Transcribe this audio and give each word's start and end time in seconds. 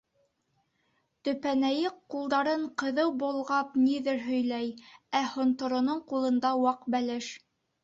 Төпәнәйе 1.27 1.91
ҡулдарын 2.13 2.63
ҡыҙыу 2.83 3.13
болғап 3.25 3.77
ниҙер 3.83 4.19
һөйләй, 4.31 4.73
ә 5.23 5.23
һонтороноң 5.37 6.05
ҡулында— 6.11 6.55
ваҡ 6.67 6.93
бәлеш. 6.99 7.33